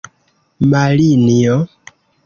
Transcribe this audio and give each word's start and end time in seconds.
Marinjo! 0.71 1.59